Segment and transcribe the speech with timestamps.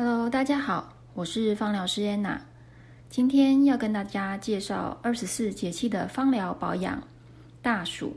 [0.00, 2.40] Hello，大家好，我是芳疗师安娜。
[3.10, 7.02] 今天要跟大家介绍二十四节气的芳疗保养。
[7.60, 8.14] 大暑，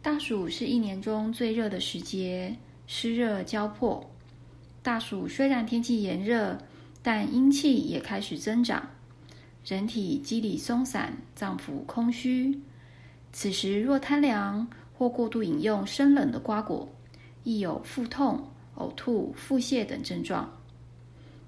[0.00, 4.08] 大暑是一年中最热的时节，湿热交迫。
[4.84, 6.56] 大暑虽然天气炎热，
[7.02, 8.88] 但阴气也开始增长，
[9.64, 12.56] 人体肌理松散，脏腑空虚。
[13.32, 14.64] 此时若贪凉
[14.96, 16.88] 或过度饮用生冷的瓜果，
[17.42, 20.48] 易有腹痛、呕吐、腹泻等症状。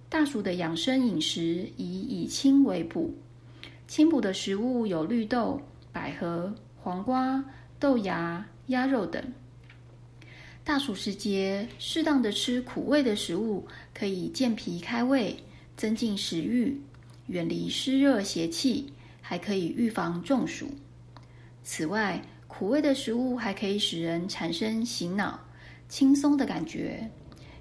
[0.09, 3.13] 大暑的养生饮食以以清为补，
[3.89, 5.61] 清补的食物有绿豆、
[5.93, 7.45] 百合、黄瓜、
[7.81, 9.23] 豆芽、鸭肉等。
[10.63, 15.37] 大暑时节，适当的吃苦味的食物，可以健脾开胃，
[15.77, 16.81] 增进食欲，
[17.27, 20.69] 远离湿热邪气，还可以预防中暑。
[21.63, 25.39] 此外，苦味的食物还可以使人产生醒脑、
[25.89, 27.09] 轻松的感觉。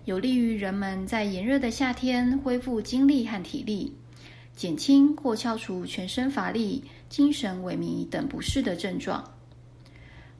[0.06, 3.92] 有利于人们在炎热的夏天恢复精力和体力，
[4.56, 9.32] 减轻或消除全身乏力、精神萎靡等不适的症状。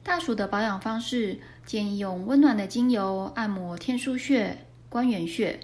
[0.04, 4.56] 大暑的保养方式建议用温暖的精油按摩天枢穴、
[4.88, 5.58] 关元穴，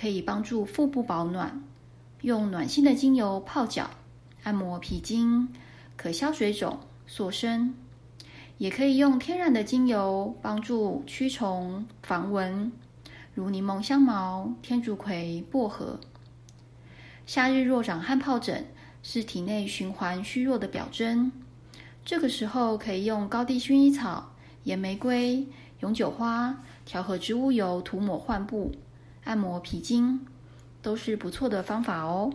[0.00, 1.50] 可以帮助腹部保暖；
[2.20, 3.90] 用暖心的精油泡脚，
[4.44, 5.48] 按摩脾经，
[5.96, 7.74] 可消水肿、塑身；
[8.58, 12.70] 也可以用天然的精油帮助驱虫、防蚊。
[13.34, 15.98] 如柠檬、香茅、天竺葵、薄荷。
[17.24, 18.66] 夏日若长汗疱疹，
[19.02, 21.32] 是体内循环虚弱的表征。
[22.04, 24.32] 这个时候可以用高地薰衣草、
[24.64, 25.46] 岩玫瑰、
[25.80, 28.72] 永久花调和植物油涂抹患部，
[29.24, 30.26] 按摩皮筋，
[30.82, 32.32] 都是不错的方法哦。